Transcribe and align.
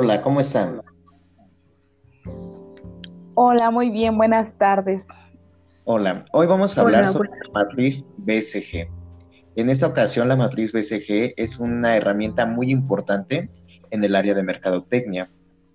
Hola, 0.00 0.22
¿cómo 0.22 0.38
están? 0.38 0.80
Hola, 3.34 3.72
muy 3.72 3.90
bien, 3.90 4.16
buenas 4.16 4.56
tardes. 4.56 5.08
Hola, 5.82 6.22
hoy 6.30 6.46
vamos 6.46 6.78
a 6.78 6.82
hablar 6.82 7.08
sobre 7.08 7.30
la 7.30 7.64
matriz 7.64 8.04
BCG. 8.18 8.88
En 9.56 9.68
esta 9.68 9.88
ocasión, 9.88 10.28
la 10.28 10.36
matriz 10.36 10.70
BCG 10.70 11.34
es 11.36 11.58
una 11.58 11.96
herramienta 11.96 12.46
muy 12.46 12.70
importante 12.70 13.50
en 13.90 14.04
el 14.04 14.14
área 14.14 14.34
de 14.34 14.44
mercadotecnia. 14.44 15.32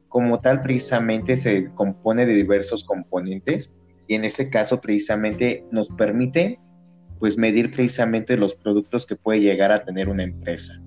Como 0.08 0.40
tal, 0.40 0.62
precisamente 0.62 1.36
se 1.36 1.74
compone 1.74 2.26
de 2.26 2.34
diversos 2.34 2.86
componentes 2.86 3.76
y 4.08 4.16
en 4.16 4.24
este 4.24 4.50
caso, 4.50 4.80
precisamente, 4.80 5.66
nos 5.70 5.90
permite 5.90 6.62
pues 7.20 7.38
medir 7.38 7.72
precisamente 7.72 8.38
los 8.38 8.56
productos 8.56 9.06
que 9.06 9.18
puede 9.18 9.42
llegar 9.42 9.74
a 9.74 9.84
tener 9.84 10.08
una 10.08 10.24
empresa. 10.24 10.82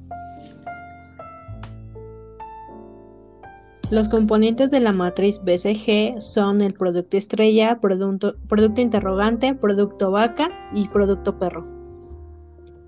Los 3.88 4.08
componentes 4.08 4.72
de 4.72 4.80
la 4.80 4.90
matriz 4.90 5.40
BCG 5.44 6.20
son 6.20 6.60
el 6.60 6.74
producto 6.74 7.16
estrella, 7.16 7.78
producto, 7.80 8.34
producto 8.48 8.80
interrogante, 8.80 9.54
producto 9.54 10.10
vaca 10.10 10.50
y 10.74 10.88
producto 10.88 11.38
perro. 11.38 11.64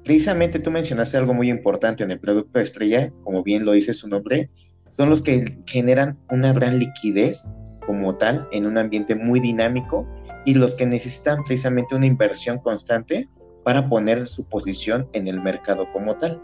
Precisamente 0.05 0.59
tú 0.59 0.73
mencionaste 0.73 1.17
algo 1.17 1.35
muy 1.35 1.51
importante 1.51 2.03
en 2.03 2.11
el 2.11 2.19
producto 2.19 2.59
estrella, 2.59 3.13
como 3.23 3.45
bien 3.45 3.65
lo 3.65 3.73
dice 3.73 3.95
su 3.95 4.09
nombre, 4.09 4.51
son 4.91 5.09
los 5.09 5.23
que 5.23 5.57
generan 5.67 6.19
una 6.31 6.53
gran 6.53 6.81
liquidez 6.81 7.47
como 7.87 8.17
tal 8.17 8.49
en 8.51 8.67
un 8.67 8.77
ambiente 8.77 9.15
muy 9.15 9.39
dinámico 9.39 10.05
y 10.45 10.55
los 10.55 10.75
que 10.75 10.85
necesitan 10.85 11.45
precisamente 11.45 11.95
una 11.95 12.07
inversión 12.07 12.59
constante 12.59 13.29
para 13.63 13.89
poner 13.89 14.27
su 14.27 14.43
posición 14.43 15.09
en 15.13 15.29
el 15.29 15.41
mercado 15.41 15.87
como 15.93 16.17
tal. 16.17 16.43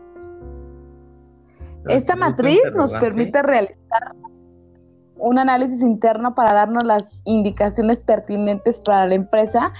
Esta 1.89 2.15
matriz 2.15 2.61
nos 2.77 2.93
permite 2.95 3.43
realizar 3.43 4.15
un 5.17 5.39
análisis 5.39 5.81
interno 5.81 6.35
para 6.35 6.53
darnos 6.53 6.85
las 6.85 7.19
indicaciones 7.25 8.01
pertinentes 8.01 8.79
para 8.81 9.07
la 9.07 9.15
empresa 9.15 9.73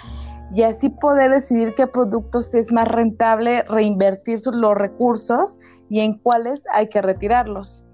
y 0.53 0.63
así 0.63 0.89
poder 0.89 1.33
decidir 1.33 1.75
qué 1.75 1.87
productos 1.87 2.55
es 2.55 2.71
más 2.73 2.89
rentable 2.89 3.63
reinvertir 3.65 4.39
los 4.53 4.75
recursos 4.75 5.59
y 5.89 6.01
en 6.01 6.19
cuáles 6.19 6.65
hay 6.73 6.89
que 6.89 7.03
retirarlos. 7.03 7.85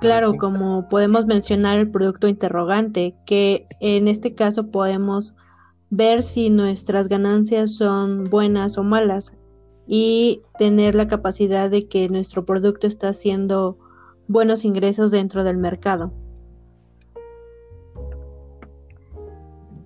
Claro, 0.00 0.36
como 0.36 0.88
podemos 0.88 1.26
mencionar 1.26 1.78
el 1.78 1.90
producto 1.90 2.26
interrogante, 2.26 3.14
que 3.26 3.66
en 3.80 4.08
este 4.08 4.34
caso 4.34 4.70
podemos 4.70 5.34
ver 5.90 6.22
si 6.22 6.48
nuestras 6.48 7.08
ganancias 7.08 7.74
son 7.74 8.24
buenas 8.24 8.78
o 8.78 8.82
malas 8.82 9.34
y 9.86 10.40
tener 10.58 10.94
la 10.94 11.08
capacidad 11.08 11.68
de 11.68 11.88
que 11.88 12.08
nuestro 12.08 12.46
producto 12.46 12.86
está 12.86 13.08
haciendo 13.08 13.76
buenos 14.30 14.64
ingresos 14.64 15.10
dentro 15.10 15.42
del 15.42 15.56
mercado. 15.56 16.12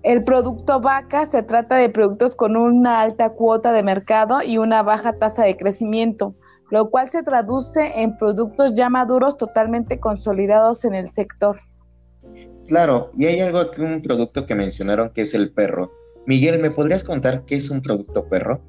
El 0.03 0.23
producto 0.23 0.79
vaca 0.79 1.25
se 1.25 1.41
trata 1.41 1.77
de 1.77 1.89
productos 1.89 2.35
con 2.35 2.55
una 2.55 3.01
alta 3.01 3.31
cuota 3.31 3.71
de 3.71 3.81
mercado 3.81 4.43
y 4.43 4.59
una 4.59 4.83
baja 4.83 5.13
tasa 5.13 5.45
de 5.45 5.57
crecimiento, 5.57 6.35
lo 6.69 6.91
cual 6.91 7.09
se 7.09 7.23
traduce 7.23 7.99
en 7.99 8.15
productos 8.17 8.75
ya 8.75 8.87
maduros 8.87 9.35
totalmente 9.35 9.99
consolidados 9.99 10.85
en 10.85 10.93
el 10.93 11.09
sector. 11.09 11.57
Claro, 12.67 13.09
y 13.17 13.25
hay 13.25 13.39
algo 13.39 13.57
aquí, 13.57 13.81
un 13.81 14.03
producto 14.03 14.45
que 14.45 14.53
mencionaron 14.53 15.09
que 15.09 15.23
es 15.23 15.33
el 15.33 15.51
perro. 15.51 15.91
Miguel, 16.27 16.61
¿me 16.61 16.69
podrías 16.69 17.03
contar 17.03 17.45
qué 17.45 17.55
es 17.55 17.71
un 17.71 17.81
producto 17.81 18.29
perro? 18.29 18.61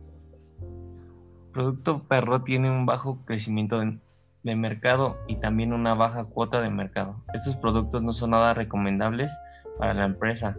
Producto 1.53 2.03
perro 2.09 2.43
tiene 2.43 2.71
un 2.71 2.87
bajo 2.87 3.19
crecimiento 3.27 3.83
en 3.83 4.01
de 4.47 4.57
mercado 4.57 5.19
y 5.27 5.37
también 5.37 5.73
una 5.73 5.95
baja 5.95 6.25
cuota 6.25 6.61
de 6.61 6.71
mercado. 6.71 7.23
Estos 7.35 7.57
productos 7.57 8.03
no 8.03 8.13
son 8.13 8.31
nada 8.31 8.55
recomendables 8.55 9.33
para 9.79 9.93
la 9.93 10.05
empresa, 10.05 10.57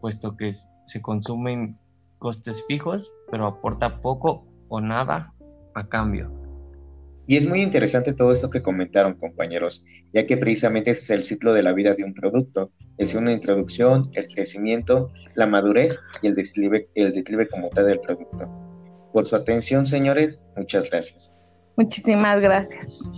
puesto 0.00 0.36
que 0.36 0.52
se 0.86 1.00
consumen 1.00 1.78
costes 2.18 2.64
fijos, 2.66 3.12
pero 3.30 3.46
aporta 3.46 4.00
poco 4.00 4.44
o 4.68 4.80
nada 4.80 5.32
a 5.74 5.88
cambio. 5.88 6.32
Y 7.28 7.36
es 7.36 7.46
muy 7.46 7.62
interesante 7.62 8.12
todo 8.12 8.32
esto 8.32 8.50
que 8.50 8.62
comentaron, 8.62 9.14
compañeros, 9.14 9.84
ya 10.12 10.26
que 10.26 10.36
precisamente 10.36 10.90
ese 10.90 11.04
es 11.04 11.10
el 11.10 11.22
ciclo 11.22 11.52
de 11.52 11.62
la 11.62 11.72
vida 11.72 11.94
de 11.94 12.02
un 12.02 12.14
producto. 12.14 12.72
Es 12.96 13.14
una 13.14 13.32
introducción, 13.32 14.10
el 14.14 14.26
crecimiento, 14.26 15.12
la 15.34 15.46
madurez 15.46 16.00
y 16.22 16.28
el 16.28 16.34
declive, 16.34 16.88
el 16.94 17.14
declive 17.14 17.46
como 17.48 17.68
tal 17.68 17.86
del 17.86 18.00
producto. 18.00 18.48
Por 19.12 19.26
su 19.26 19.36
atención, 19.36 19.86
señores, 19.86 20.38
muchas 20.56 20.90
gracias. 20.90 21.36
Muchísimas 21.76 22.40
gracias. 22.40 23.17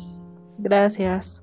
Gracias. 0.63 1.43